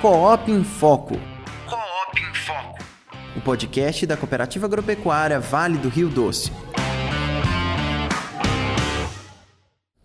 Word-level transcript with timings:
Coop 0.00 0.48
em 0.48 0.62
Foco. 0.62 1.16
Coop 1.66 2.20
em 2.20 2.32
Foco. 2.32 2.78
O 3.36 3.40
podcast 3.40 4.06
da 4.06 4.16
Cooperativa 4.16 4.66
Agropecuária 4.66 5.40
Vale 5.40 5.76
do 5.76 5.88
Rio 5.88 6.08
Doce. 6.08 6.52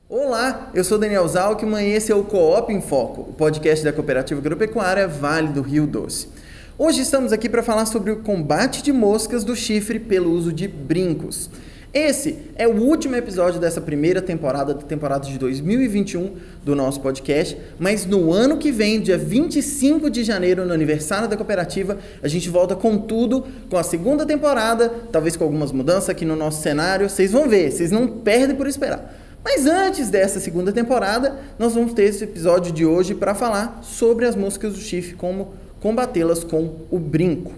Olá, 0.09 0.71
eu 0.73 0.83
sou 0.83 0.97
Daniel 0.97 1.27
Zalkman 1.27 1.85
e 1.85 1.91
esse 1.91 2.11
é 2.11 2.15
o 2.15 2.23
Coop 2.23 2.73
em 2.73 2.81
Foco, 2.81 3.21
o 3.21 3.33
podcast 3.33 3.85
da 3.85 3.93
Cooperativa 3.93 4.39
Agropecuária 4.39 5.07
Vale 5.07 5.49
do 5.49 5.61
Rio 5.61 5.85
Doce. 5.85 6.27
Hoje 6.75 7.01
estamos 7.01 7.31
aqui 7.31 7.47
para 7.47 7.61
falar 7.61 7.85
sobre 7.85 8.09
o 8.09 8.23
combate 8.23 8.81
de 8.81 8.91
moscas 8.91 9.43
do 9.43 9.55
chifre 9.55 9.99
pelo 9.99 10.31
uso 10.31 10.51
de 10.51 10.67
brincos. 10.67 11.51
Esse 11.93 12.39
é 12.55 12.67
o 12.67 12.75
último 12.75 13.15
episódio 13.15 13.59
dessa 13.59 13.79
primeira 13.79 14.19
temporada, 14.19 14.73
da 14.73 14.81
temporada 14.81 15.27
de 15.27 15.37
2021 15.37 16.37
do 16.65 16.75
nosso 16.75 16.99
podcast, 16.99 17.55
mas 17.77 18.03
no 18.03 18.33
ano 18.33 18.57
que 18.57 18.71
vem, 18.71 18.99
dia 18.99 19.15
25 19.15 20.09
de 20.09 20.23
janeiro, 20.23 20.65
no 20.65 20.73
aniversário 20.73 21.27
da 21.27 21.37
cooperativa, 21.37 21.99
a 22.23 22.27
gente 22.27 22.49
volta 22.49 22.75
com 22.75 22.97
tudo, 22.97 23.45
com 23.69 23.77
a 23.77 23.83
segunda 23.83 24.25
temporada, 24.25 24.91
talvez 25.11 25.35
com 25.35 25.43
algumas 25.43 25.71
mudanças 25.71 26.09
aqui 26.09 26.25
no 26.25 26.35
nosso 26.35 26.63
cenário. 26.63 27.07
Vocês 27.07 27.31
vão 27.31 27.47
ver, 27.47 27.71
vocês 27.71 27.91
não 27.91 28.07
perdem 28.07 28.55
por 28.55 28.65
esperar. 28.65 29.15
Mas 29.45 29.67
antes 29.67 30.09
dessa 30.09 30.39
segunda 30.39 30.71
temporada, 30.71 31.37
nós 31.59 31.75
vamos 31.75 31.93
ter 31.93 32.05
esse 32.05 32.23
episódio 32.23 32.71
de 32.71 32.87
hoje 32.87 33.13
para 33.13 33.35
falar 33.35 33.81
sobre 33.83 34.25
as 34.25 34.35
moscas 34.35 34.73
do 34.73 34.79
chifre, 34.79 35.13
como 35.13 35.53
combatê-las 35.79 36.43
com 36.43 36.73
o 36.89 36.97
brinco. 36.97 37.51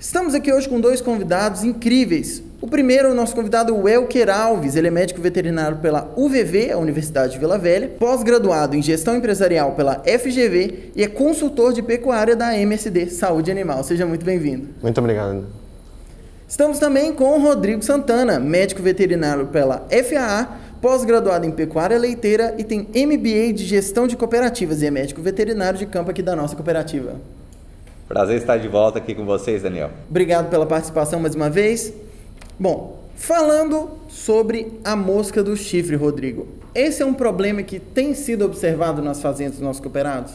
Estamos 0.00 0.34
aqui 0.34 0.52
hoje 0.52 0.68
com 0.68 0.80
dois 0.80 1.00
convidados 1.00 1.62
incríveis. 1.62 2.47
O 2.60 2.66
primeiro 2.66 3.06
é 3.06 3.10
o 3.12 3.14
nosso 3.14 3.36
convidado 3.36 3.72
Welker 3.72 4.28
Alves, 4.28 4.74
ele 4.74 4.88
é 4.88 4.90
médico 4.90 5.20
veterinário 5.20 5.76
pela 5.76 6.12
UVV, 6.16 6.72
a 6.72 6.78
Universidade 6.78 7.34
de 7.34 7.38
Vila 7.38 7.56
Velha, 7.56 7.88
pós-graduado 8.00 8.74
em 8.74 8.82
gestão 8.82 9.16
empresarial 9.16 9.72
pela 9.76 10.02
FGV 10.02 10.90
e 10.96 11.04
é 11.04 11.06
consultor 11.06 11.72
de 11.72 11.82
pecuária 11.82 12.34
da 12.34 12.58
MSD 12.58 13.10
Saúde 13.10 13.48
Animal. 13.48 13.84
Seja 13.84 14.04
muito 14.04 14.26
bem-vindo. 14.26 14.70
Muito 14.82 14.98
obrigado. 14.98 15.46
Estamos 16.48 16.80
também 16.80 17.12
com 17.12 17.38
o 17.38 17.40
Rodrigo 17.40 17.80
Santana, 17.84 18.40
médico 18.40 18.82
veterinário 18.82 19.46
pela 19.46 19.86
FAA, 19.88 20.48
pós-graduado 20.82 21.46
em 21.46 21.52
pecuária 21.52 21.96
leiteira 21.96 22.56
e 22.58 22.64
tem 22.64 22.80
MBA 22.80 23.52
de 23.52 23.66
gestão 23.66 24.08
de 24.08 24.16
cooperativas 24.16 24.82
e 24.82 24.86
é 24.86 24.90
médico 24.90 25.22
veterinário 25.22 25.78
de 25.78 25.86
campo 25.86 26.10
aqui 26.10 26.22
da 26.22 26.34
nossa 26.34 26.56
cooperativa. 26.56 27.14
Prazer 28.08 28.38
estar 28.38 28.56
de 28.56 28.66
volta 28.66 28.98
aqui 28.98 29.14
com 29.14 29.24
vocês, 29.24 29.62
Daniel. 29.62 29.90
Obrigado 30.10 30.50
pela 30.50 30.66
participação 30.66 31.20
mais 31.20 31.36
uma 31.36 31.48
vez. 31.48 31.92
Bom, 32.60 32.98
falando 33.14 33.90
sobre 34.08 34.80
a 34.84 34.96
mosca 34.96 35.44
do 35.44 35.56
chifre, 35.56 35.94
Rodrigo. 35.94 36.48
Esse 36.74 37.02
é 37.02 37.06
um 37.06 37.14
problema 37.14 37.62
que 37.62 37.78
tem 37.78 38.14
sido 38.14 38.44
observado 38.44 39.00
nas 39.00 39.22
fazendas 39.22 39.54
dos 39.54 39.62
nossos 39.62 39.80
cooperados? 39.80 40.32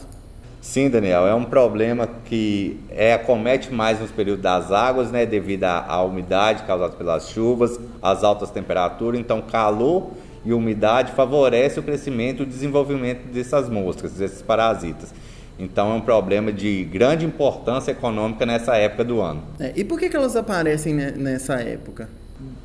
Sim, 0.62 0.90
Daniel, 0.90 1.28
é 1.28 1.36
um 1.36 1.44
problema 1.44 2.08
que 2.24 2.80
é, 2.90 3.14
acomete 3.14 3.74
mais 3.74 4.00
nos 4.00 4.10
períodos 4.10 4.42
das 4.42 4.72
águas, 4.72 5.12
né, 5.12 5.26
devido 5.26 5.66
à, 5.66 6.02
umidade 6.02 6.64
causada 6.64 6.96
pelas 6.96 7.30
chuvas, 7.30 7.78
às 8.02 8.24
altas 8.24 8.50
temperaturas. 8.50 9.20
Então, 9.20 9.42
calor 9.42 10.12
e 10.46 10.54
umidade 10.54 11.12
favorece 11.12 11.82
o 11.82 11.84
crescimento 11.84 12.40
e 12.40 12.44
o 12.44 12.46
desenvolvimento 12.46 13.26
dessas 13.34 13.68
moscas, 13.68 14.14
desses 14.14 14.42
parasitas. 14.42 15.14
Então 15.58 15.92
é 15.92 15.94
um 15.96 16.02
problema 16.02 16.52
de 16.52 16.84
grande 16.86 17.26
importância 17.26 17.92
econômica 17.92 18.46
nessa 18.46 18.76
época 18.76 19.04
do 19.04 19.22
ano. 19.22 19.44
É, 19.60 19.72
e 19.76 19.84
por 19.84 20.00
que, 20.00 20.10
que 20.10 20.16
elas 20.16 20.36
aparecem 20.36 20.94
nessa 20.94 21.56
época? 21.56 22.10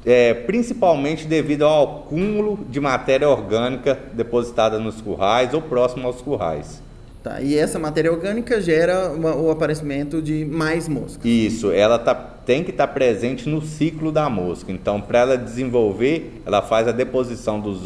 É, 0.05 0.33
principalmente 0.33 1.27
devido 1.27 1.65
ao 1.65 2.01
acúmulo 2.01 2.65
de 2.69 2.81
matéria 2.81 3.29
orgânica 3.29 3.99
depositada 4.15 4.79
nos 4.79 5.01
currais 5.01 5.53
ou 5.53 5.61
próximo 5.61 6.07
aos 6.07 6.21
currais. 6.23 6.83
Tá, 7.23 7.41
e 7.41 7.57
essa 7.57 7.79
matéria 7.81 8.13
orgânica 8.13 8.61
gera 8.61 9.11
uma, 9.11 9.35
o 9.35 9.51
aparecimento 9.51 10.23
de 10.23 10.45
mais 10.45 10.89
moscas. 10.89 11.25
Isso, 11.25 11.73
ela 11.73 11.99
tá, 11.99 12.15
tem 12.15 12.63
que 12.63 12.71
estar 12.71 12.87
tá 12.87 12.93
presente 12.93 13.49
no 13.49 13.61
ciclo 13.61 14.13
da 14.13 14.31
mosca. 14.31 14.71
Então, 14.71 15.01
para 15.01 15.19
ela 15.19 15.37
desenvolver, 15.37 16.41
ela 16.47 16.63
faz 16.63 16.87
a 16.87 16.93
deposição 16.93 17.61
dos, 17.61 17.81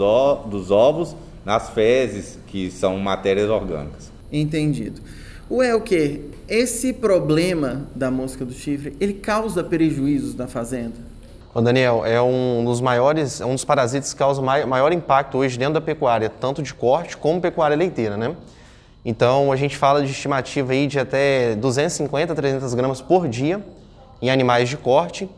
dos 0.46 0.70
ovos 0.70 1.16
nas 1.46 1.70
fezes, 1.70 2.38
que 2.46 2.70
são 2.70 2.98
matérias 2.98 3.48
orgânicas. 3.48 4.11
Entendido. 4.32 5.00
O 5.48 5.62
é 5.62 5.74
o 5.74 5.80
que? 5.80 6.30
Esse 6.48 6.92
problema 6.92 7.86
da 7.94 8.10
mosca 8.10 8.44
do 8.44 8.52
chifre, 8.52 8.96
ele 8.98 9.14
causa 9.14 9.62
prejuízos 9.62 10.34
na 10.34 10.46
fazenda? 10.46 11.12
Ô 11.54 11.60
Daniel, 11.60 12.06
é 12.06 12.20
um 12.22 12.64
dos 12.64 12.80
maiores, 12.80 13.40
é 13.40 13.44
um 13.44 13.54
dos 13.54 13.64
parasitas 13.64 14.12
que 14.14 14.18
causa 14.18 14.40
maior 14.40 14.90
impacto 14.90 15.36
hoje 15.36 15.58
dentro 15.58 15.74
da 15.74 15.80
pecuária, 15.82 16.30
tanto 16.30 16.62
de 16.62 16.72
corte 16.72 17.14
como 17.16 17.42
pecuária 17.42 17.76
leiteira, 17.76 18.16
né? 18.16 18.34
Então 19.04 19.52
a 19.52 19.56
gente 19.56 19.76
fala 19.76 20.02
de 20.02 20.10
estimativa 20.10 20.72
aí 20.72 20.86
de 20.86 20.98
até 20.98 21.54
250 21.56 22.34
300 22.34 22.72
gramas 22.72 23.02
por 23.02 23.28
dia 23.28 23.62
em 24.22 24.30
animais 24.30 24.68
de 24.68 24.78
corte 24.78 25.28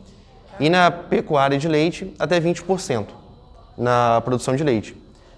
e 0.59 0.69
na 0.69 0.89
pecuária 0.89 1.57
de 1.57 1.67
leite 1.67 2.13
até 2.17 2.39
20% 2.39 3.07
na 3.77 4.21
produção 4.21 4.55
de 4.55 4.63
leite. 4.63 4.95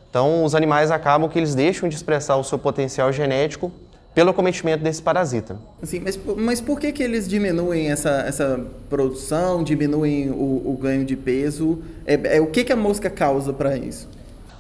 Então, 0.10 0.44
os 0.44 0.56
animais 0.56 0.92
acabam 0.92 1.30
que 1.30 1.38
eles 1.38 1.54
deixam 1.54 1.88
de 1.90 1.96
expressar 1.96 2.38
o 2.38 2.44
seu 2.44 2.58
potencial 2.58 3.12
genético 3.12 3.72
pelo 4.18 4.32
acometimento 4.32 4.84
desse 4.84 5.00
parasita. 5.00 5.58
Sim, 5.84 6.00
mas, 6.00 6.20
mas 6.36 6.60
por 6.60 6.80
que, 6.80 6.92
que 6.92 7.04
eles 7.04 7.28
diminuem 7.28 7.92
essa, 7.92 8.24
essa 8.28 8.60
produção, 8.90 9.64
diminuem 9.64 10.32
o, 10.32 10.64
o 10.66 10.80
ganho 10.82 11.06
de 11.06 11.16
peso? 11.16 11.84
É, 12.04 12.38
é, 12.38 12.42
o 12.42 12.48
que, 12.48 12.64
que 12.64 12.74
a 12.74 12.76
mosca 12.76 13.12
causa 13.12 13.54
para 13.54 13.78
isso? 13.78 14.10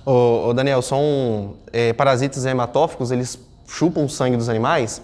Ô, 0.05 0.49
ô, 0.49 0.53
Daniel, 0.53 0.81
são 0.83 1.55
é, 1.73 1.91
parasitas 1.91 2.45
hematóficos, 2.45 3.09
eles 3.09 3.39
chupam 3.67 4.03
o 4.03 4.09
sangue 4.09 4.37
dos 4.37 4.47
animais 4.47 5.01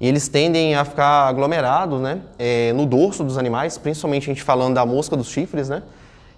e 0.00 0.08
eles 0.08 0.28
tendem 0.28 0.74
a 0.74 0.84
ficar 0.84 1.28
aglomerados 1.28 2.00
né, 2.00 2.22
é, 2.38 2.72
no 2.72 2.86
dorso 2.86 3.22
dos 3.22 3.36
animais, 3.36 3.76
principalmente 3.76 4.30
a 4.30 4.32
gente 4.32 4.42
falando 4.42 4.76
da 4.76 4.86
mosca 4.86 5.14
dos 5.14 5.28
chifres, 5.28 5.68
né? 5.68 5.82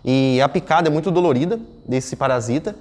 E 0.04 0.40
a 0.40 0.48
picada 0.48 0.88
é 0.88 0.90
muito 0.90 1.12
dolorida 1.12 1.60
desse 1.86 2.16
parasita. 2.16 2.74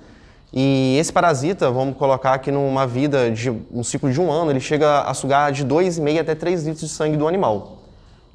E 0.53 0.97
esse 0.99 1.13
parasita, 1.13 1.71
vamos 1.71 1.95
colocar 1.95 2.33
aqui 2.33 2.51
numa 2.51 2.85
vida 2.85 3.31
de 3.31 3.49
um 3.49 3.83
ciclo 3.83 4.11
de 4.11 4.19
um 4.19 4.29
ano, 4.29 4.51
ele 4.51 4.59
chega 4.59 5.01
a 5.01 5.13
sugar 5.13 5.51
de 5.51 5.65
2,5 5.65 6.19
até 6.19 6.35
3 6.35 6.63
litros 6.65 6.81
de 6.81 6.89
sangue 6.89 7.15
do 7.15 7.25
animal. 7.25 7.77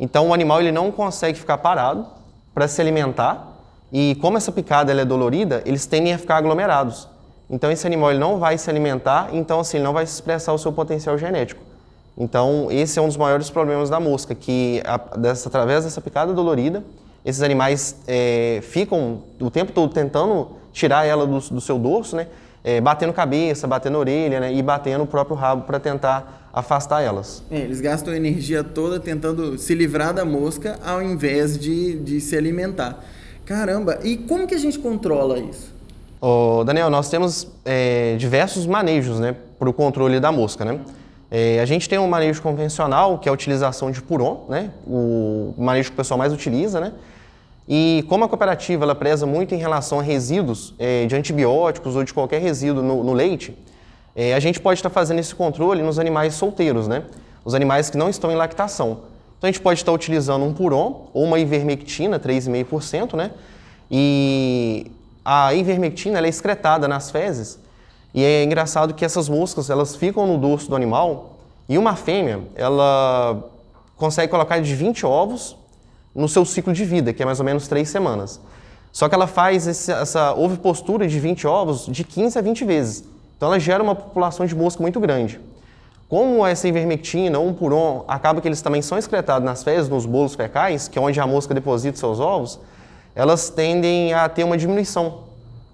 Então 0.00 0.28
o 0.28 0.34
animal 0.34 0.60
ele 0.60 0.72
não 0.72 0.90
consegue 0.90 1.38
ficar 1.38 1.58
parado 1.58 2.06
para 2.54 2.66
se 2.68 2.80
alimentar 2.80 3.54
e 3.92 4.16
como 4.20 4.38
essa 4.38 4.50
picada 4.50 4.92
é 4.92 5.04
dolorida, 5.04 5.62
eles 5.66 5.84
tendem 5.84 6.14
a 6.14 6.18
ficar 6.18 6.36
aglomerados. 6.36 7.06
Então 7.50 7.70
esse 7.70 7.86
animal 7.86 8.10
ele 8.10 8.18
não 8.18 8.38
vai 8.38 8.56
se 8.56 8.68
alimentar, 8.68 9.28
então 9.32 9.60
assim, 9.60 9.76
ele 9.76 9.84
não 9.84 9.92
vai 9.92 10.04
expressar 10.04 10.54
o 10.54 10.58
seu 10.58 10.72
potencial 10.72 11.18
genético. 11.18 11.62
Então 12.16 12.68
esse 12.70 12.98
é 12.98 13.02
um 13.02 13.08
dos 13.08 13.16
maiores 13.18 13.50
problemas 13.50 13.90
da 13.90 14.00
mosca, 14.00 14.34
que 14.34 14.82
a, 14.86 14.96
dessa, 15.18 15.50
através 15.50 15.84
dessa 15.84 16.00
picada 16.00 16.32
dolorida, 16.32 16.82
esses 17.24 17.42
animais 17.42 17.96
é, 18.06 18.60
ficam 18.62 19.22
o 19.38 19.50
tempo 19.50 19.72
todo 19.72 19.92
tentando 19.92 20.52
tirar 20.76 21.06
ela 21.06 21.26
do, 21.26 21.38
do 21.38 21.60
seu 21.60 21.78
dorso, 21.78 22.14
né? 22.14 22.26
É, 22.62 22.80
batendo 22.80 23.12
cabeça, 23.12 23.66
batendo 23.66 23.96
orelha 23.96 24.40
né? 24.40 24.52
e 24.52 24.60
batendo 24.60 25.04
o 25.04 25.06
próprio 25.06 25.36
rabo 25.36 25.62
para 25.62 25.80
tentar 25.80 26.50
afastar 26.52 27.00
elas. 27.00 27.42
É, 27.50 27.60
eles 27.60 27.80
gastam 27.80 28.12
a 28.12 28.16
energia 28.16 28.62
toda 28.62 29.00
tentando 29.00 29.56
se 29.56 29.74
livrar 29.74 30.12
da 30.12 30.24
mosca 30.24 30.78
ao 30.84 31.00
invés 31.00 31.56
de, 31.56 31.96
de 32.00 32.20
se 32.20 32.36
alimentar. 32.36 33.02
Caramba, 33.46 34.00
e 34.02 34.16
como 34.16 34.46
que 34.46 34.54
a 34.54 34.58
gente 34.58 34.78
controla 34.78 35.38
isso? 35.38 35.72
Ô, 36.20 36.64
Daniel, 36.64 36.90
nós 36.90 37.08
temos 37.08 37.48
é, 37.64 38.16
diversos 38.16 38.66
manejos 38.66 39.20
né, 39.20 39.34
para 39.58 39.70
o 39.70 39.72
controle 39.72 40.18
da 40.18 40.32
mosca. 40.32 40.64
Né? 40.64 40.80
É, 41.30 41.60
a 41.60 41.64
gente 41.64 41.88
tem 41.88 41.98
um 41.98 42.08
manejo 42.08 42.42
convencional, 42.42 43.18
que 43.18 43.28
é 43.28 43.30
a 43.30 43.32
utilização 43.32 43.90
de 43.90 44.02
puron, 44.02 44.44
né? 44.48 44.72
o 44.86 45.54
manejo 45.56 45.90
que 45.90 45.94
o 45.94 45.96
pessoal 45.96 46.18
mais 46.18 46.32
utiliza, 46.32 46.80
né? 46.80 46.92
E 47.68 48.04
como 48.08 48.24
a 48.24 48.28
cooperativa 48.28 48.84
ela 48.84 48.94
preza 48.94 49.26
muito 49.26 49.54
em 49.54 49.58
relação 49.58 49.98
a 49.98 50.02
resíduos 50.02 50.74
é, 50.78 51.06
de 51.06 51.16
antibióticos 51.16 51.96
ou 51.96 52.04
de 52.04 52.14
qualquer 52.14 52.40
resíduo 52.40 52.82
no, 52.82 53.02
no 53.02 53.12
leite, 53.12 53.56
é, 54.14 54.34
a 54.34 54.40
gente 54.40 54.60
pode 54.60 54.78
estar 54.78 54.90
fazendo 54.90 55.18
esse 55.18 55.34
controle 55.34 55.82
nos 55.82 55.98
animais 55.98 56.34
solteiros, 56.34 56.86
né? 56.86 57.04
Os 57.44 57.54
animais 57.54 57.90
que 57.90 57.98
não 57.98 58.08
estão 58.08 58.30
em 58.30 58.36
lactação. 58.36 59.00
Então 59.36 59.48
a 59.48 59.52
gente 59.52 59.60
pode 59.60 59.80
estar 59.80 59.92
utilizando 59.92 60.44
um 60.44 60.54
puron 60.54 61.08
ou 61.12 61.24
uma 61.24 61.38
ivermectina, 61.38 62.18
3,5%, 62.18 63.14
né? 63.14 63.32
E 63.90 64.90
a 65.24 65.52
ivermectina 65.52 66.20
é 66.20 66.28
excretada 66.28 66.86
nas 66.88 67.10
fezes 67.10 67.58
e 68.14 68.24
é 68.24 68.42
engraçado 68.44 68.94
que 68.94 69.04
essas 69.04 69.28
moscas 69.28 69.68
elas 69.68 69.94
ficam 69.94 70.26
no 70.26 70.38
dorso 70.38 70.68
do 70.68 70.76
animal 70.76 71.36
e 71.68 71.76
uma 71.76 71.94
fêmea 71.94 72.40
ela 72.54 73.44
consegue 73.96 74.30
colocar 74.30 74.60
de 74.60 74.74
20 74.74 75.04
ovos 75.04 75.56
no 76.16 76.28
seu 76.28 76.44
ciclo 76.44 76.72
de 76.72 76.84
vida, 76.84 77.12
que 77.12 77.22
é 77.22 77.26
mais 77.26 77.38
ou 77.38 77.44
menos 77.44 77.68
três 77.68 77.90
semanas. 77.90 78.40
Só 78.90 79.08
que 79.08 79.14
ela 79.14 79.26
faz 79.26 79.66
esse, 79.66 79.92
essa 79.92 80.32
ovipostura 80.34 81.06
de 81.06 81.20
20 81.20 81.46
ovos 81.46 81.86
de 81.86 82.02
15 82.02 82.38
a 82.38 82.42
20 82.42 82.64
vezes. 82.64 83.04
Então 83.36 83.48
ela 83.48 83.60
gera 83.60 83.82
uma 83.82 83.94
população 83.94 84.46
de 84.46 84.56
mosca 84.56 84.80
muito 84.80 84.98
grande. 84.98 85.38
Como 86.08 86.46
essa 86.46 86.66
ivermectina 86.66 87.38
um 87.38 87.52
puron, 87.52 88.04
acaba 88.08 88.40
que 88.40 88.48
eles 88.48 88.62
também 88.62 88.80
são 88.80 88.96
excretados 88.96 89.44
nas 89.44 89.62
fezes, 89.62 89.90
nos 89.90 90.06
bolos 90.06 90.34
fecais, 90.34 90.88
que 90.88 90.98
é 90.98 91.02
onde 91.02 91.20
a 91.20 91.26
mosca 91.26 91.52
deposita 91.52 91.98
seus 91.98 92.20
ovos, 92.20 92.58
elas 93.14 93.50
tendem 93.50 94.14
a 94.14 94.28
ter 94.28 94.44
uma 94.44 94.56
diminuição 94.56 95.24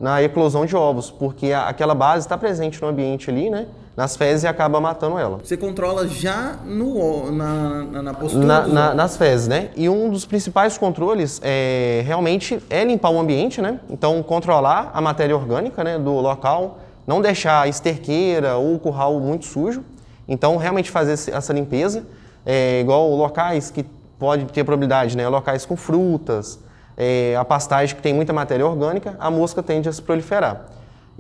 na 0.01 0.21
eclosão 0.23 0.67
de 0.67 0.75
ovos, 0.75 1.11
porque 1.11 1.53
aquela 1.53 1.95
base 1.95 2.27
está 2.27 2.37
presente 2.37 2.83
no 2.83 2.89
ambiente 2.89 3.31
ali, 3.31 3.49
né, 3.49 3.69
nas 4.03 4.17
fezes 4.17 4.43
e 4.43 4.49
acaba 4.49 4.81
matando 4.81 5.17
ela. 5.17 5.39
Você 5.39 5.57
controla 5.57 6.09
já 6.09 6.57
no, 6.65 7.31
na, 7.31 7.85
na, 7.85 8.03
na 8.03 8.15
postura? 8.15 8.45
Na, 8.45 8.67
na, 8.67 8.95
nas 8.95 9.17
fezes, 9.17 9.47
né? 9.47 9.71
E 9.77 9.89
um 9.89 10.11
dos 10.11 10.27
principais 10.27 10.77
controles 10.77 11.41
é 11.43 12.03
realmente 12.05 12.61
é 12.69 12.83
limpar 12.83 13.11
o 13.11 13.21
ambiente, 13.21 13.63
né? 13.63 13.79
Então, 13.89 14.21
controlar 14.25 14.91
a 14.93 15.01
matéria 15.01 15.37
orgânica 15.37 15.85
né, 15.85 16.01
do 16.01 16.15
local, 16.15 16.81
não 17.07 17.23
deixar 17.23 17.63
a 17.63 17.69
esterqueira 17.69 18.57
ou 18.57 18.77
curral 18.81 19.21
muito 19.21 19.47
sujo. 19.47 19.85
Então, 20.27 20.57
realmente 20.57 20.91
fazer 20.91 21.13
essa 21.13 21.53
limpeza, 21.53 22.05
é, 22.45 22.81
igual 22.81 23.09
locais 23.15 23.71
que 23.71 23.85
pode 24.19 24.47
ter 24.47 24.65
probabilidade, 24.65 25.17
né? 25.17 25.29
Locais 25.29 25.65
com 25.65 25.77
frutas, 25.77 26.59
é, 26.97 27.37
a 27.39 27.45
pastagem 27.45 27.95
que 27.95 28.03
tem 28.03 28.13
muita 28.13 28.33
matéria 28.33 28.67
orgânica, 28.67 29.15
a 29.21 29.31
mosca 29.31 29.63
tende 29.63 29.89
a 29.89 29.93
se 29.93 30.03
proliferar. 30.03 30.67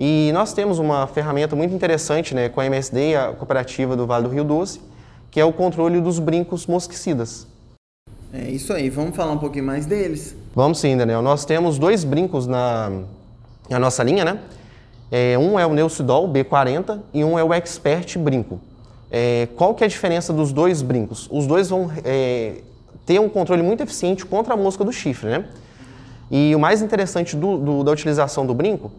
E 0.05 0.33
nós 0.33 0.53
temos 0.53 0.81
uma 0.81 1.07
ferramenta 1.07 1.55
muito 1.55 1.73
interessante 1.73 2.35
né, 2.35 2.49
com 2.49 2.61
a 2.61 2.67
MSD, 2.67 3.15
a 3.15 3.29
cooperativa 3.29 3.95
do 3.95 4.05
Vale 4.05 4.25
do 4.25 4.35
Rio 4.35 4.43
Doce, 4.43 4.81
que 5.31 5.39
é 5.39 5.45
o 5.45 5.53
controle 5.53 6.01
dos 6.01 6.19
brincos 6.19 6.67
mosquicidas. 6.67 7.47
É 8.33 8.51
isso 8.51 8.73
aí, 8.73 8.91
vamos 8.91 9.15
falar 9.15 9.31
um 9.31 9.39
pouquinho 9.39 9.65
mais 9.65 9.87
deles? 9.87 10.35
Vamos 10.57 10.81
sim, 10.81 10.97
Daniel. 10.97 11.23
Nós 11.23 11.45
temos 11.45 11.79
dois 11.79 12.03
brincos 12.03 12.49
na, 12.49 12.91
na 13.71 13.79
nossa 13.79 14.03
linha, 14.03 14.25
né? 14.25 14.41
É, 15.09 15.39
um 15.39 15.57
é 15.57 15.65
o 15.65 15.73
Neucidol 15.73 16.29
B40 16.29 16.99
e 17.15 17.23
um 17.23 17.39
é 17.39 17.45
o 17.45 17.55
Expert 17.55 18.19
Brinco. 18.19 18.61
É, 19.09 19.47
qual 19.55 19.73
que 19.73 19.85
é 19.85 19.87
a 19.87 19.89
diferença 19.89 20.33
dos 20.33 20.53
dois 20.53 20.83
brincos? 20.83 21.29
Os 21.31 21.47
dois 21.47 21.69
vão 21.69 21.93
é, 22.05 22.57
ter 23.07 23.21
um 23.21 23.29
controle 23.29 23.63
muito 23.63 23.85
eficiente 23.85 24.27
contra 24.27 24.55
a 24.55 24.57
mosca 24.57 24.83
do 24.83 24.93
chifre, 24.93 25.29
né? 25.31 25.45
E 26.29 26.53
o 26.57 26.59
mais 26.59 26.83
interessante 26.83 27.37
do, 27.37 27.57
do, 27.57 27.85
da 27.85 27.93
utilização 27.93 28.45
do 28.45 28.53
brinco 28.53 28.91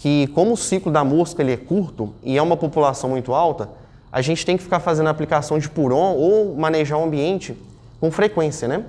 que 0.00 0.28
como 0.28 0.54
o 0.54 0.56
ciclo 0.56 0.90
da 0.90 1.04
mosca 1.04 1.42
ele 1.42 1.52
é 1.52 1.56
curto 1.58 2.14
e 2.22 2.38
é 2.38 2.42
uma 2.42 2.56
população 2.56 3.10
muito 3.10 3.34
alta, 3.34 3.68
a 4.10 4.22
gente 4.22 4.46
tem 4.46 4.56
que 4.56 4.62
ficar 4.62 4.80
fazendo 4.80 5.08
aplicação 5.08 5.58
de 5.58 5.68
puron 5.68 6.14
ou 6.14 6.56
manejar 6.56 6.98
o 6.98 7.04
ambiente 7.04 7.54
com 8.00 8.10
frequência, 8.10 8.66
né? 8.66 8.84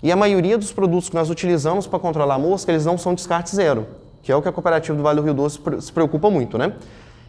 E 0.00 0.12
a 0.12 0.14
maioria 0.14 0.56
dos 0.56 0.70
produtos 0.70 1.08
que 1.08 1.16
nós 1.16 1.30
utilizamos 1.30 1.88
para 1.88 1.98
controlar 1.98 2.36
a 2.36 2.38
mosca, 2.38 2.70
eles 2.70 2.86
não 2.86 2.96
são 2.96 3.12
descarte 3.12 3.54
zero, 3.54 3.88
que 4.22 4.30
é 4.30 4.36
o 4.36 4.40
que 4.40 4.48
a 4.48 4.52
cooperativa 4.52 4.96
do 4.96 5.02
Vale 5.02 5.20
do 5.20 5.24
Rio 5.24 5.34
Doce 5.34 5.58
se 5.80 5.92
preocupa 5.92 6.30
muito, 6.30 6.56
né? 6.56 6.74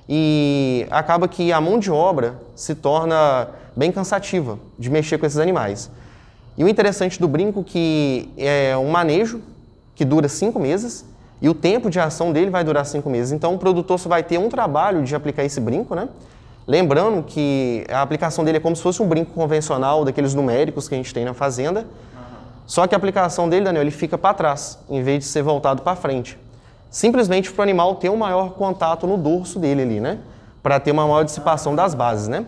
E 0.07 0.85
acaba 0.91 1.27
que 1.27 1.51
a 1.51 1.59
mão 1.59 1.79
de 1.79 1.89
obra 1.89 2.35
se 2.55 2.75
torna 2.75 3.47
bem 3.75 3.91
cansativa 3.91 4.59
de 4.77 4.91
mexer 4.91 5.17
com 5.17 5.25
esses 5.25 5.39
animais. 5.39 5.89
E 6.55 6.63
o 6.63 6.67
interessante 6.67 7.19
do 7.19 7.27
brinco 7.27 7.63
que 7.63 8.29
é 8.37 8.77
um 8.77 8.91
manejo 8.91 9.41
que 9.95 10.05
dura 10.05 10.29
cinco 10.29 10.59
meses 10.59 11.03
e 11.41 11.49
o 11.49 11.53
tempo 11.53 11.89
de 11.89 11.99
ação 11.99 12.31
dele 12.31 12.49
vai 12.49 12.63
durar 12.63 12.85
cinco 12.85 13.09
meses. 13.09 13.31
Então 13.31 13.53
o 13.53 13.57
produtor 13.57 13.99
só 13.99 14.09
vai 14.09 14.23
ter 14.23 14.37
um 14.37 14.49
trabalho 14.49 15.03
de 15.03 15.15
aplicar 15.15 15.43
esse 15.43 15.59
brinco, 15.59 15.95
né? 15.95 16.07
Lembrando 16.65 17.21
que 17.23 17.85
a 17.89 18.01
aplicação 18.01 18.45
dele 18.45 18.57
é 18.57 18.59
como 18.61 18.75
se 18.75 18.81
fosse 18.81 19.01
um 19.01 19.07
brinco 19.07 19.33
convencional, 19.33 20.05
daqueles 20.05 20.33
numéricos 20.33 20.87
que 20.87 20.95
a 20.95 20.97
gente 20.97 21.13
tem 21.13 21.25
na 21.25 21.33
fazenda. 21.33 21.85
Só 22.65 22.87
que 22.87 22.95
a 22.95 22.97
aplicação 22.97 23.49
dele, 23.49 23.65
Daniel, 23.65 23.83
ele 23.83 23.91
fica 23.91 24.17
para 24.17 24.33
trás, 24.33 24.79
em 24.89 25.03
vez 25.03 25.19
de 25.19 25.25
ser 25.25 25.41
voltado 25.41 25.81
para 25.81 25.95
frente. 25.97 26.37
Simplesmente 26.89 27.51
para 27.51 27.61
o 27.61 27.63
animal 27.63 27.95
ter 27.95 28.09
um 28.09 28.15
maior 28.15 28.51
contato 28.51 29.05
no 29.05 29.17
dorso 29.17 29.59
dele 29.59 29.81
ali, 29.81 29.99
né? 29.99 30.19
Para 30.61 30.79
ter 30.79 30.91
uma 30.91 31.05
maior 31.05 31.23
dissipação 31.23 31.75
das 31.75 31.93
bases, 31.93 32.29
né? 32.29 32.45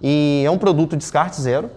E 0.00 0.44
é 0.46 0.50
um 0.50 0.58
produto 0.58 0.96
descarte 0.96 1.40
zero. 1.40 1.68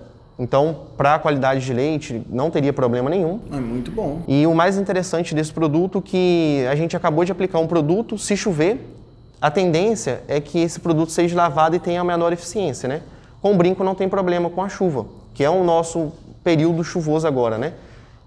Então, 0.43 0.75
para 0.97 1.15
a 1.15 1.19
qualidade 1.19 1.65
de 1.65 1.71
leite, 1.71 2.21
não 2.29 2.51
teria 2.51 2.73
problema 2.73 3.09
nenhum. 3.09 3.39
É 3.49 3.55
muito 3.55 3.89
bom. 3.91 4.23
E 4.27 4.45
o 4.45 4.53
mais 4.53 4.77
interessante 4.77 5.33
desse 5.33 5.53
produto 5.53 5.99
é 5.99 6.01
que 6.01 6.65
a 6.69 6.75
gente 6.75 6.97
acabou 6.97 7.23
de 7.23 7.31
aplicar 7.31 7.59
um 7.59 7.65
produto, 7.65 8.17
se 8.17 8.35
chover, 8.35 8.85
a 9.39 9.49
tendência 9.49 10.21
é 10.27 10.41
que 10.41 10.59
esse 10.59 10.81
produto 10.81 11.13
seja 11.13 11.33
lavado 11.33 11.77
e 11.77 11.79
tenha 11.79 12.01
a 12.01 12.03
menor 12.03 12.33
eficiência, 12.33 12.89
né? 12.89 13.03
Com 13.41 13.53
o 13.53 13.55
brinco 13.55 13.85
não 13.85 13.95
tem 13.95 14.09
problema 14.09 14.49
com 14.49 14.61
a 14.61 14.67
chuva, 14.67 15.05
que 15.33 15.45
é 15.45 15.49
o 15.49 15.63
nosso 15.63 16.11
período 16.43 16.83
chuvoso 16.83 17.25
agora, 17.25 17.57
né? 17.57 17.71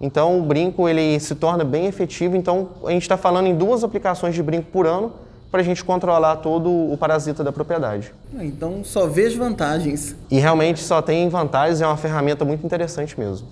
Então, 0.01 0.41
o 0.41 0.43
brinco 0.43 0.89
ele 0.89 1.21
se 1.21 1.35
torna 1.35 1.65
bem 1.65 1.85
efetivo. 1.85 2.35
Então, 2.35 2.71
a 2.87 2.93
gente 2.93 3.03
está 3.03 3.19
falando 3.19 3.47
em 3.47 3.55
duas 3.55 3.85
aplicações 3.85 4.35
de 4.35 4.43
brinco 4.43 4.71
por 4.73 4.87
ano, 4.87 5.13
para 5.50 5.60
a 5.60 5.64
gente 5.64 5.84
controlar 5.84 6.37
todo 6.37 6.70
o 6.70 6.96
parasita 6.96 7.43
da 7.43 7.52
propriedade. 7.52 8.12
Então 8.40 8.82
só 8.84 9.06
vejo 9.06 9.38
vantagens. 9.38 10.16
E 10.31 10.38
realmente 10.38 10.81
só 10.81 11.00
tem 11.00 11.28
vantagens, 11.28 11.81
é 11.81 11.87
uma 11.87 11.96
ferramenta 11.96 12.44
muito 12.44 12.64
interessante 12.64 13.19
mesmo. 13.19 13.46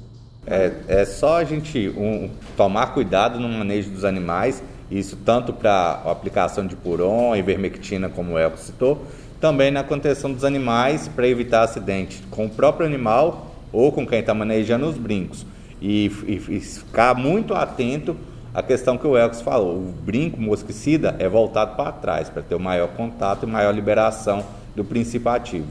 É, 0.46 0.72
é 0.88 1.04
só 1.04 1.38
a 1.38 1.44
gente 1.44 1.88
um, 1.96 2.28
tomar 2.56 2.88
cuidado 2.88 3.40
no 3.40 3.48
manejo 3.48 3.90
dos 3.90 4.04
animais, 4.04 4.62
isso 4.90 5.16
tanto 5.16 5.52
para 5.52 6.02
a 6.04 6.10
aplicação 6.10 6.66
de 6.66 6.76
puron, 6.76 7.34
ivermectina, 7.34 8.08
como 8.10 8.34
o 8.34 8.38
Elco 8.38 8.58
citou, 8.58 9.06
também 9.40 9.70
na 9.70 9.82
contenção 9.82 10.32
dos 10.32 10.44
animais 10.44 11.08
para 11.08 11.26
evitar 11.26 11.62
acidente 11.62 12.22
com 12.30 12.46
o 12.46 12.50
próprio 12.50 12.86
animal 12.86 13.54
ou 13.72 13.90
com 13.90 14.06
quem 14.06 14.20
está 14.20 14.34
manejando 14.34 14.86
os 14.86 14.96
brincos. 14.96 15.46
E, 15.80 16.06
e, 16.26 16.56
e 16.56 16.60
ficar 16.60 17.14
muito 17.14 17.54
atento 17.54 18.16
a 18.54 18.62
questão 18.62 18.96
que 18.96 19.06
o 19.06 19.18
Elks 19.18 19.40
falou, 19.40 19.78
o 19.78 19.92
brinco 20.04 20.40
mosquicida 20.40 21.16
é 21.18 21.28
voltado 21.28 21.74
para 21.74 21.90
trás, 21.90 22.30
para 22.30 22.40
ter 22.40 22.54
o 22.54 22.60
maior 22.60 22.88
contato 22.88 23.42
e 23.42 23.50
maior 23.50 23.74
liberação 23.74 24.44
do 24.76 24.84
princípio 24.84 25.28
ativo. 25.28 25.66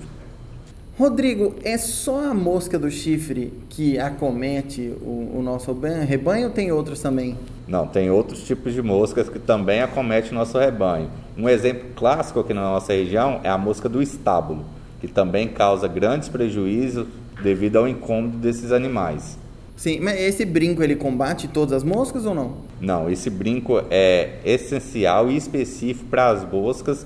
Rodrigo, 1.00 1.56
é 1.64 1.78
só 1.78 2.30
a 2.30 2.34
mosca 2.34 2.78
do 2.78 2.92
chifre 2.92 3.54
que 3.70 3.98
acomete 3.98 4.94
o, 5.02 5.38
o 5.38 5.42
nosso 5.42 5.74
rebanho 6.06 6.48
ou 6.48 6.54
tem 6.54 6.72
outros 6.72 7.02
também? 7.02 7.36
Não, 7.68 7.88
tem 7.88 8.12
outros 8.12 8.44
tipos 8.44 8.74
de 8.74 8.82
moscas 8.82 9.30
que 9.30 9.40
também 9.40 9.82
acometem 9.82 10.32
o 10.32 10.36
nosso 10.36 10.60
rebanho. 10.60 11.10
Um 11.38 11.48
exemplo 11.48 11.90
clássico 11.96 12.42
aqui 12.42 12.54
na 12.54 12.62
nossa 12.62 12.92
região 12.94 13.40
é 13.44 13.50
a 13.50 13.58
mosca 13.58 13.88
do 13.88 14.02
estábulo, 14.04 14.66
que 15.00 15.08
também 15.08 15.48
causa 15.48 15.88
grandes 15.88 16.28
prejuízos 16.28 17.08
devido 17.42 17.78
ao 17.78 17.88
incômodo 17.88 18.38
desses 18.38 18.72
animais. 18.72 19.38
Sim, 19.76 20.00
mas 20.00 20.20
esse 20.20 20.46
brinco 20.46 20.84
ele 20.84 20.96
combate 20.96 21.48
todas 21.48 21.74
as 21.74 21.84
moscas 21.84 22.26
ou 22.26 22.36
não? 22.36 22.58
Não, 22.80 23.10
esse 23.10 23.30
brinco 23.30 23.84
é 23.90 24.40
essencial 24.46 25.32
e 25.32 25.36
específico 25.36 26.06
para 26.10 26.30
as 26.30 26.50
moscas 26.50 27.06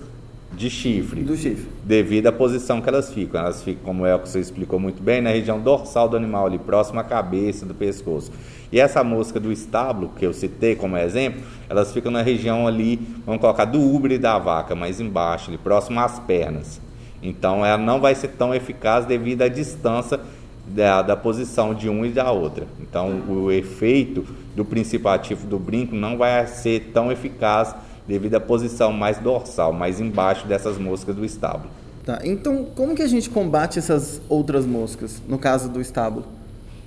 de 0.53 0.69
chifre. 0.69 1.23
Do 1.23 1.35
chifre. 1.35 1.67
Devido 1.83 2.27
à 2.27 2.31
posição 2.31 2.81
que 2.81 2.89
elas 2.89 3.13
ficam. 3.13 3.39
Elas 3.39 3.61
ficam, 3.61 3.83
como 3.83 4.05
é 4.05 4.15
o 4.15 4.19
que 4.19 4.29
você 4.29 4.39
explicou 4.39 4.79
muito 4.79 5.01
bem, 5.01 5.21
na 5.21 5.29
região 5.29 5.59
dorsal 5.59 6.09
do 6.09 6.17
animal, 6.17 6.47
ali 6.47 6.57
próximo 6.57 6.99
à 6.99 7.03
cabeça, 7.03 7.65
do 7.65 7.73
pescoço. 7.73 8.31
E 8.71 8.79
essa 8.79 9.03
mosca 9.03 9.39
do 9.39 9.51
estábulo, 9.51 10.11
que 10.17 10.25
eu 10.25 10.33
citei 10.33 10.75
como 10.75 10.97
exemplo, 10.97 11.41
elas 11.69 11.93
ficam 11.93 12.11
na 12.11 12.21
região 12.21 12.67
ali, 12.67 12.99
vamos 13.25 13.39
colocar, 13.39 13.65
do 13.65 13.79
úbere 13.79 14.17
da 14.17 14.37
vaca, 14.37 14.75
mais 14.75 14.99
embaixo, 14.99 15.49
ali, 15.49 15.57
próximo 15.57 15.99
às 15.99 16.19
pernas. 16.19 16.81
Então 17.21 17.65
ela 17.65 17.77
não 17.77 17.99
vai 17.99 18.13
ser 18.13 18.29
tão 18.29 18.53
eficaz 18.53 19.05
devido 19.05 19.41
à 19.41 19.47
distância 19.47 20.19
da, 20.67 21.01
da 21.01 21.15
posição 21.15 21.73
de 21.73 21.89
um 21.89 22.05
e 22.05 22.09
da 22.09 22.31
outra. 22.31 22.65
Então, 22.79 23.21
o 23.27 23.51
efeito 23.51 24.25
do 24.55 24.65
princípio 24.65 25.09
ativo 25.09 25.47
do 25.47 25.57
brinco 25.57 25.95
não 25.95 26.17
vai 26.17 26.45
ser 26.47 26.91
tão 26.93 27.11
eficaz 27.11 27.75
devido 28.07 28.35
à 28.35 28.39
posição 28.39 28.91
mais 28.91 29.17
dorsal, 29.19 29.73
mais 29.73 29.99
embaixo 29.99 30.47
dessas 30.47 30.77
moscas 30.77 31.15
do 31.15 31.25
estábulo. 31.25 31.69
Tá. 32.05 32.19
Então, 32.23 32.65
como 32.75 32.95
que 32.95 33.01
a 33.01 33.07
gente 33.07 33.29
combate 33.29 33.79
essas 33.79 34.21
outras 34.29 34.65
moscas, 34.65 35.21
no 35.27 35.37
caso 35.37 35.69
do 35.69 35.81
estábulo? 35.81 36.25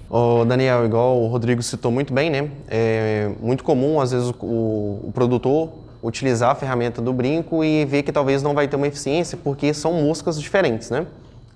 O 0.09 0.45
Daniel, 0.45 0.85
igual 0.85 1.21
o 1.23 1.27
Rodrigo 1.29 1.63
citou 1.63 1.93
muito 1.93 2.13
bem, 2.13 2.31
né? 2.31 2.51
É 2.67 3.31
muito 3.41 3.63
comum, 3.63 4.01
às 4.01 4.11
vezes, 4.11 4.33
o, 4.41 5.01
o 5.05 5.11
produtor 5.15 5.71
utilizar 6.03 6.51
a 6.51 6.55
ferramenta 6.55 7.03
do 7.03 7.13
brinco 7.13 7.63
e 7.63 7.85
ver 7.85 8.03
que 8.03 8.11
talvez 8.11 8.43
não 8.43 8.55
vai 8.55 8.67
ter 8.67 8.77
uma 8.77 8.89
eficiência 8.89 9.39
porque 9.43 9.73
são 9.75 9.93
moscas 9.93 10.41
diferentes, 10.41 10.91
né? 10.91 11.07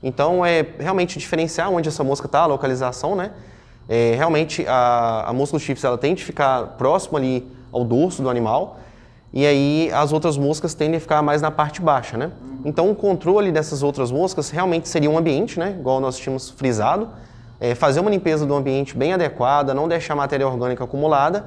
Então, 0.06 0.44
é 0.44 0.66
realmente 0.78 1.18
diferenciar 1.18 1.72
onde 1.72 1.88
essa 1.88 2.04
mosca 2.04 2.26
está, 2.26 2.40
a 2.40 2.46
localização, 2.46 3.16
né? 3.16 3.30
É, 3.88 4.12
realmente, 4.14 4.62
a, 4.68 5.24
a 5.28 5.32
mosca 5.32 5.56
dos 5.56 5.62
chifres, 5.62 5.82
ela 5.82 5.96
tem 5.96 6.14
que 6.14 6.22
ficar 6.22 6.76
próximo 6.76 7.16
ali 7.16 7.50
ao 7.72 7.82
dorso 7.84 8.22
do 8.22 8.28
animal, 8.28 8.78
e 9.32 9.46
aí 9.46 9.90
as 9.94 10.12
outras 10.12 10.36
moscas 10.36 10.74
tendem 10.74 10.98
a 10.98 11.00
ficar 11.00 11.22
mais 11.22 11.40
na 11.40 11.50
parte 11.50 11.80
baixa, 11.80 12.18
né? 12.18 12.32
Então, 12.66 12.90
o 12.90 12.94
controle 12.94 13.50
dessas 13.50 13.82
outras 13.82 14.12
moscas 14.12 14.50
realmente 14.50 14.90
seria 14.90 15.08
um 15.08 15.16
ambiente, 15.16 15.58
né? 15.58 15.74
Igual 15.80 16.00
nós 16.00 16.18
tínhamos 16.18 16.50
frisado, 16.50 17.08
é, 17.58 17.74
fazer 17.74 18.00
uma 18.00 18.10
limpeza 18.10 18.44
do 18.44 18.54
ambiente 18.54 18.94
bem 18.94 19.14
adequada, 19.14 19.72
não 19.72 19.88
deixar 19.88 20.14
matéria 20.14 20.46
orgânica 20.46 20.84
acumulada, 20.84 21.46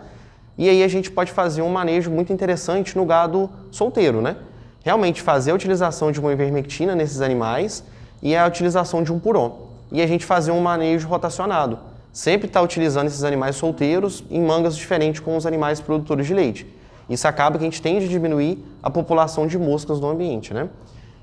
e 0.57 0.67
aí 0.67 0.81
a 0.81 0.87
gente 0.87 1.11
pode 1.11 1.31
fazer 1.31 1.61
um 1.61 1.69
manejo 1.69 2.09
muito 2.09 2.33
interessante 2.33 2.97
no 2.97 3.05
gado 3.05 3.51
solteiro, 3.69 4.19
né? 4.19 4.35
Realmente 4.83 5.21
fazer 5.21 5.51
a 5.51 5.53
utilização 5.53 6.11
de 6.11 6.19
uma 6.19 6.31
ivermectina 6.31 6.95
nesses 6.95 7.21
animais 7.21 7.83
e 8.21 8.35
a 8.35 8.45
utilização 8.45 9.03
de 9.03 9.11
um 9.11 9.19
puron. 9.19 9.67
E 9.91 10.01
a 10.01 10.07
gente 10.07 10.25
fazer 10.25 10.51
um 10.51 10.59
manejo 10.59 11.07
rotacionado. 11.07 11.79
Sempre 12.11 12.47
estar 12.47 12.59
tá 12.59 12.63
utilizando 12.63 13.07
esses 13.07 13.23
animais 13.23 13.55
solteiros 13.55 14.23
em 14.29 14.41
mangas 14.41 14.75
diferentes 14.75 15.19
com 15.19 15.37
os 15.37 15.45
animais 15.45 15.79
produtores 15.79 16.25
de 16.25 16.33
leite. 16.33 16.67
Isso 17.09 17.27
acaba 17.27 17.57
que 17.57 17.63
a 17.63 17.67
gente 17.67 17.81
tende 17.81 18.05
a 18.05 18.07
diminuir 18.09 18.57
a 18.83 18.89
população 18.89 19.47
de 19.47 19.57
moscas 19.57 19.99
no 19.99 20.09
ambiente, 20.09 20.53
né? 20.53 20.67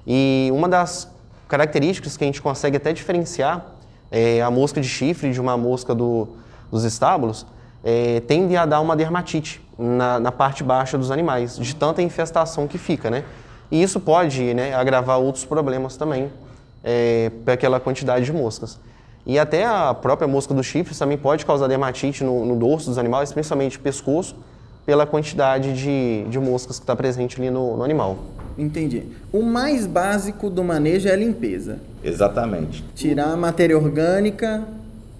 E 0.06 0.48
uma 0.52 0.68
das 0.68 1.10
características 1.48 2.16
que 2.16 2.24
a 2.24 2.26
gente 2.26 2.40
consegue 2.40 2.76
até 2.76 2.92
diferenciar 2.92 3.66
é, 4.10 4.40
a 4.40 4.50
mosca 4.50 4.80
de 4.80 4.88
chifre 4.88 5.30
de 5.32 5.40
uma 5.40 5.56
mosca 5.56 5.94
do, 5.94 6.28
dos 6.70 6.84
estábulos 6.84 7.46
é, 7.82 8.20
tende 8.20 8.56
a 8.56 8.64
dar 8.64 8.80
uma 8.80 8.96
dermatite 8.96 9.60
na, 9.78 10.18
na, 10.18 10.32
parte 10.32 10.62
baixa 10.64 10.96
dos 10.96 11.10
animais, 11.10 11.58
de 11.58 11.74
tanta 11.74 12.00
infestação 12.00 12.66
que 12.66 12.78
fica, 12.78 13.10
né? 13.10 13.24
E 13.70 13.82
isso 13.82 13.98
pode 14.00 14.54
né, 14.54 14.74
agravar 14.74 15.18
outros 15.18 15.44
problemas 15.44 15.96
também, 15.96 16.30
é, 16.85 17.31
para 17.45 17.55
aquela 17.55 17.81
quantidade 17.81 18.26
de 18.26 18.33
moscas. 18.33 18.79
E 19.26 19.38
até 19.38 19.64
a 19.64 19.95
própria 19.95 20.29
mosca 20.29 20.53
dos 20.53 20.67
chifres 20.67 20.99
também 20.99 21.17
pode 21.17 21.47
causar 21.47 21.67
dermatite 21.67 22.23
no, 22.23 22.45
no 22.45 22.57
dorso 22.57 22.91
dos 22.91 22.99
animais, 22.99 23.33
principalmente 23.33 23.79
pescoço, 23.79 24.37
pela 24.85 25.07
quantidade 25.07 25.73
de, 25.73 26.25
de 26.29 26.38
moscas 26.38 26.79
que 26.79 26.83
está 26.83 26.95
presente 26.95 27.41
ali 27.41 27.50
no, 27.50 27.79
no 27.79 27.83
animal. 27.83 28.19
Entendi. 28.59 29.05
O 29.33 29.43
mais 29.43 29.87
básico 29.87 30.50
do 30.50 30.62
manejo 30.62 31.09
é 31.09 31.12
a 31.12 31.17
limpeza. 31.17 31.79
Exatamente. 32.05 32.85
Tirar 32.95 33.33
a 33.33 33.37
matéria 33.37 33.79
orgânica. 33.79 34.62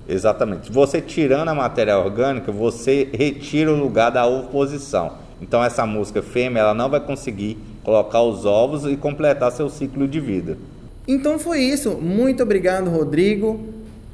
Exatamente. 0.07 0.71
Você 0.71 1.01
tirando 1.01 1.49
a 1.49 1.55
matéria 1.55 1.99
orgânica, 1.99 2.53
você 2.53 3.09
retira 3.13 3.73
o 3.73 3.77
lugar 3.77 4.11
da 4.11 4.27
ovoposição. 4.27 5.13
Então 5.41 5.65
essa 5.65 5.87
mosca 5.87 6.23
fêmea 6.23 6.61
ela 6.61 6.75
não 6.75 6.91
vai 6.91 7.01
conseguir 7.01 7.59
colocar 7.83 8.23
os 8.23 8.45
ovos 8.45 8.85
e 8.85 8.97
completar 8.97 9.51
seu 9.51 9.71
ciclo 9.71 10.07
de 10.07 10.21
vida. 10.21 10.59
Então 11.07 11.39
foi 11.39 11.61
isso. 11.61 11.93
Muito 11.93 12.43
obrigado, 12.43 12.91
Rodrigo, 12.91 13.61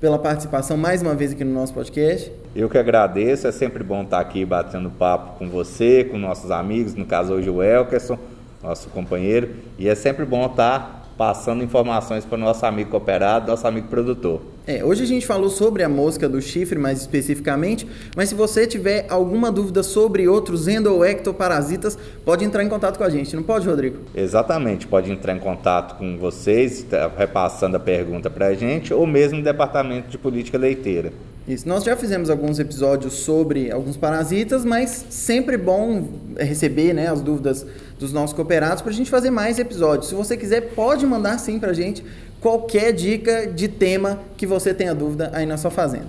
pela 0.00 0.18
participação 0.18 0.76
mais 0.76 1.00
uma 1.02 1.14
vez 1.14 1.32
aqui 1.32 1.44
no 1.44 1.52
nosso 1.52 1.72
podcast. 1.72 2.32
Eu 2.54 2.68
que 2.68 2.76
agradeço, 2.76 3.46
é 3.46 3.52
sempre 3.52 3.84
bom 3.84 4.02
estar 4.02 4.18
aqui 4.18 4.44
batendo 4.44 4.90
papo 4.90 5.38
com 5.38 5.48
você, 5.48 6.04
com 6.04 6.18
nossos 6.18 6.50
amigos, 6.50 6.94
no 6.94 7.06
caso 7.06 7.32
hoje 7.32 7.48
o 7.48 7.62
Elkerson, 7.62 8.18
nosso 8.60 8.88
companheiro, 8.88 9.50
e 9.78 9.88
é 9.88 9.94
sempre 9.94 10.24
bom 10.24 10.46
estar 10.46 10.99
passando 11.20 11.62
informações 11.62 12.24
para 12.24 12.36
o 12.36 12.40
nosso 12.40 12.64
amigo 12.64 12.88
cooperado, 12.88 13.50
nosso 13.50 13.68
amigo 13.68 13.88
produtor. 13.88 14.40
É, 14.66 14.82
hoje 14.82 15.02
a 15.02 15.06
gente 15.06 15.26
falou 15.26 15.50
sobre 15.50 15.82
a 15.82 15.88
mosca 15.88 16.26
do 16.26 16.40
chifre 16.40 16.78
mais 16.78 17.02
especificamente, 17.02 17.86
mas 18.16 18.30
se 18.30 18.34
você 18.34 18.66
tiver 18.66 19.04
alguma 19.10 19.52
dúvida 19.52 19.82
sobre 19.82 20.26
outros 20.26 20.66
endo 20.66 20.86
ou 20.86 21.04
ectoparasitas, 21.04 21.98
pode 22.24 22.42
entrar 22.42 22.64
em 22.64 22.70
contato 22.70 22.96
com 22.96 23.04
a 23.04 23.10
gente, 23.10 23.36
não 23.36 23.42
pode, 23.42 23.68
Rodrigo? 23.68 23.98
Exatamente, 24.14 24.86
pode 24.86 25.12
entrar 25.12 25.36
em 25.36 25.38
contato 25.38 25.98
com 25.98 26.16
vocês, 26.16 26.84
tá 26.84 27.10
repassando 27.14 27.76
a 27.76 27.80
pergunta 27.80 28.30
para 28.30 28.46
a 28.46 28.54
gente, 28.54 28.94
ou 28.94 29.06
mesmo 29.06 29.36
no 29.36 29.44
departamento 29.44 30.08
de 30.08 30.16
política 30.16 30.56
leiteira. 30.56 31.12
Isso. 31.48 31.68
Nós 31.68 31.82
já 31.82 31.96
fizemos 31.96 32.30
alguns 32.30 32.58
episódios 32.58 33.14
sobre 33.14 33.70
alguns 33.70 33.96
parasitas, 33.96 34.64
mas 34.64 35.06
sempre 35.10 35.56
bom 35.56 36.06
receber 36.38 36.92
né, 36.92 37.08
as 37.08 37.20
dúvidas 37.20 37.66
dos 37.98 38.12
nossos 38.12 38.34
cooperados 38.34 38.82
para 38.82 38.92
a 38.92 38.94
gente 38.94 39.10
fazer 39.10 39.30
mais 39.30 39.58
episódios. 39.58 40.08
Se 40.08 40.14
você 40.14 40.36
quiser, 40.36 40.72
pode 40.74 41.06
mandar 41.06 41.38
sim 41.38 41.58
para 41.58 41.70
a 41.70 41.74
gente 41.74 42.04
qualquer 42.40 42.92
dica 42.92 43.46
de 43.46 43.68
tema 43.68 44.20
que 44.36 44.46
você 44.46 44.72
tenha 44.72 44.94
dúvida 44.94 45.30
aí 45.34 45.44
na 45.44 45.56
sua 45.56 45.70
fazenda. 45.70 46.08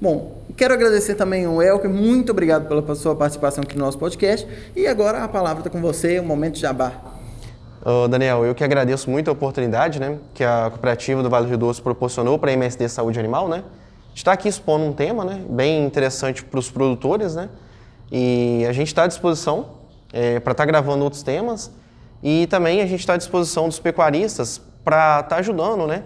Bom, 0.00 0.42
quero 0.56 0.74
agradecer 0.74 1.14
também 1.14 1.44
ao 1.44 1.62
Elker, 1.62 1.88
muito 1.88 2.30
obrigado 2.30 2.66
pela 2.66 2.94
sua 2.94 3.14
participação 3.14 3.62
aqui 3.62 3.76
no 3.76 3.84
nosso 3.84 3.98
podcast. 3.98 4.46
E 4.74 4.86
agora 4.86 5.22
a 5.22 5.28
palavra 5.28 5.60
está 5.60 5.70
com 5.70 5.80
você, 5.80 6.18
o 6.18 6.24
momento 6.24 6.54
de 6.54 6.60
jabá. 6.60 6.92
Daniel, 8.10 8.44
eu 8.44 8.54
que 8.54 8.62
agradeço 8.62 9.10
muito 9.10 9.28
a 9.28 9.32
oportunidade 9.32 9.98
né, 9.98 10.18
que 10.34 10.44
a 10.44 10.68
cooperativa 10.70 11.22
do 11.22 11.28
Vale 11.28 11.46
do 11.46 11.48
Rio 11.48 11.58
Doce 11.58 11.82
proporcionou 11.82 12.38
para 12.38 12.50
a 12.50 12.54
MSD 12.54 12.88
Saúde 12.88 13.18
Animal, 13.18 13.48
né? 13.48 13.64
Está 14.14 14.32
aqui 14.32 14.48
expondo 14.48 14.84
um 14.84 14.92
tema 14.92 15.24
né, 15.24 15.42
bem 15.48 15.84
interessante 15.84 16.44
para 16.44 16.58
os 16.58 16.70
produtores, 16.70 17.34
né? 17.34 17.48
E 18.10 18.66
a 18.68 18.72
gente 18.72 18.88
está 18.88 19.04
à 19.04 19.06
disposição 19.06 19.70
é, 20.12 20.38
para 20.38 20.52
estar 20.52 20.64
tá 20.64 20.66
gravando 20.66 21.02
outros 21.02 21.22
temas 21.22 21.70
e 22.22 22.46
também 22.48 22.82
a 22.82 22.86
gente 22.86 23.00
está 23.00 23.14
à 23.14 23.16
disposição 23.16 23.68
dos 23.68 23.78
pecuaristas 23.78 24.60
para 24.84 25.20
estar 25.20 25.22
tá 25.22 25.36
ajudando, 25.36 25.86
né? 25.86 26.04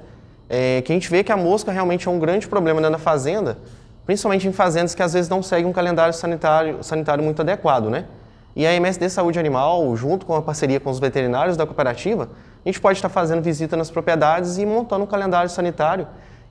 É, 0.48 0.80
que 0.82 0.92
a 0.92 0.94
gente 0.94 1.10
vê 1.10 1.24
que 1.24 1.32
a 1.32 1.36
mosca 1.36 1.72
realmente 1.72 2.06
é 2.06 2.10
um 2.10 2.20
grande 2.20 2.46
problema 2.46 2.80
dentro 2.80 2.92
da 2.92 3.02
fazenda, 3.02 3.58
principalmente 4.04 4.46
em 4.46 4.52
fazendas 4.52 4.94
que 4.94 5.02
às 5.02 5.12
vezes 5.12 5.28
não 5.28 5.42
seguem 5.42 5.66
um 5.66 5.72
calendário 5.72 6.14
sanitário, 6.14 6.82
sanitário 6.84 7.24
muito 7.24 7.42
adequado, 7.42 7.90
né? 7.90 8.06
E 8.54 8.64
a 8.64 8.72
MSD 8.72 9.10
Saúde 9.10 9.38
Animal, 9.38 9.94
junto 9.96 10.24
com 10.24 10.34
a 10.34 10.40
parceria 10.40 10.78
com 10.78 10.88
os 10.88 10.98
veterinários 10.98 11.56
da 11.56 11.66
cooperativa, 11.66 12.30
a 12.64 12.68
gente 12.68 12.80
pode 12.80 12.98
estar 12.98 13.08
tá 13.08 13.12
fazendo 13.12 13.42
visita 13.42 13.76
nas 13.76 13.90
propriedades 13.90 14.56
e 14.58 14.64
montando 14.64 15.04
um 15.04 15.06
calendário 15.06 15.50
sanitário 15.50 16.06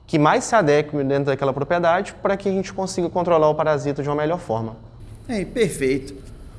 que 0.06 0.18
mais 0.18 0.44
se 0.44 0.54
adeque 0.54 0.96
dentro 1.02 1.26
daquela 1.26 1.52
propriedade 1.52 2.14
para 2.22 2.36
que 2.36 2.48
a 2.48 2.52
gente 2.52 2.72
consiga 2.72 3.08
controlar 3.10 3.48
o 3.48 3.54
parasita 3.54 4.02
de 4.02 4.08
uma 4.08 4.14
melhor 4.14 4.38
forma. 4.38 4.76
É, 5.28 5.44
perfeito. 5.44 6.14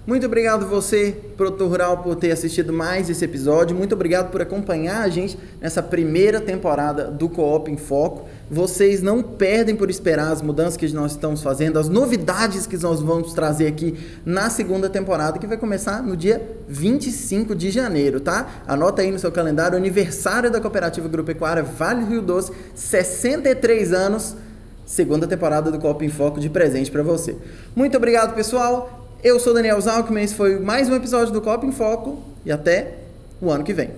Muito 0.08 0.26
obrigado 0.26 0.66
você, 0.66 1.18
produtor 1.36 1.68
rural, 1.68 1.98
por 1.98 2.16
ter 2.16 2.32
assistido 2.32 2.72
mais 2.72 3.10
esse 3.10 3.26
episódio. 3.26 3.76
Muito 3.76 3.94
obrigado 3.94 4.32
por 4.32 4.42
acompanhar 4.42 5.02
a 5.02 5.10
gente 5.10 5.38
nessa 5.60 5.84
primeira 5.84 6.40
temporada 6.40 7.12
do 7.12 7.28
Coop 7.28 7.70
em 7.70 7.76
Foco. 7.76 8.26
Vocês 8.50 9.02
não 9.02 9.22
perdem 9.22 9.76
por 9.76 9.90
esperar 9.90 10.32
as 10.32 10.42
mudanças 10.42 10.78
que 10.78 10.88
nós 10.94 11.12
estamos 11.12 11.44
fazendo, 11.44 11.78
as 11.78 11.90
novidades 11.90 12.66
que 12.66 12.78
nós 12.78 13.02
vamos 13.02 13.34
trazer 13.34 13.68
aqui 13.68 14.00
na 14.26 14.50
segunda 14.50 14.90
temporada, 14.90 15.38
que 15.38 15.46
vai 15.46 15.58
começar 15.58 16.02
no 16.02 16.16
dia 16.16 16.42
25 16.70 17.54
de 17.54 17.70
janeiro, 17.70 18.22
tá? 18.22 18.64
Anota 18.66 19.02
aí 19.02 19.12
no 19.12 19.20
seu 19.20 19.30
calendário, 19.30 19.78
aniversário 19.78 20.50
da 20.50 20.62
Cooperativa 20.62 21.06
Agropecuária 21.06 21.64
Vale 21.64 22.06
Rio 22.06 22.22
Doce, 22.22 22.54
63 22.74 23.92
anos, 23.92 24.38
segunda 24.86 25.28
temporada 25.28 25.70
do 25.70 25.78
Coop 25.78 26.06
em 26.06 26.10
Foco 26.10 26.40
de 26.40 26.50
presente 26.50 26.90
para 26.90 27.04
você. 27.04 27.36
Muito 27.76 27.98
obrigado, 27.98 28.34
pessoal. 28.34 29.07
Eu 29.28 29.42
sou 29.42 29.54
Daniel 29.54 29.82
Zalkman, 29.82 30.24
esse 30.24 30.34
foi 30.34 30.58
mais 30.58 30.88
um 30.88 30.96
episódio 30.96 31.34
do 31.34 31.42
Coop 31.42 31.68
em 31.68 31.72
Foco 31.74 32.24
e 32.46 32.52
até 32.52 32.94
o 33.42 33.52
ano 33.52 33.62
que 33.62 33.74
vem. 33.74 33.90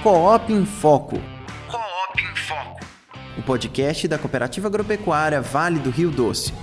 Coop 0.00 0.52
em 0.52 0.64
Foco. 0.64 1.20
Coop 1.68 2.22
em 2.22 2.36
Foco. 2.36 2.80
O 3.36 3.42
podcast 3.42 4.06
da 4.06 4.16
Cooperativa 4.16 4.68
Agropecuária 4.68 5.40
Vale 5.40 5.80
do 5.80 5.90
Rio 5.90 6.12
Doce. 6.12 6.54